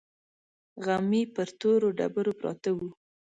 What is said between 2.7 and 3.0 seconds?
وو.